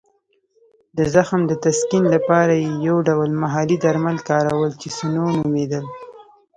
د 0.97 0.99
زخم 1.15 1.41
د 1.47 1.51
تسکین 1.63 2.03
لپاره 2.15 2.53
یې 2.63 2.71
یو 2.87 2.97
ډول 3.07 3.29
محلي 3.43 3.77
درمل 3.85 4.17
کارول 4.29 4.71
چې 4.81 4.87
سنو 4.97 5.25
نومېدل. 5.37 5.85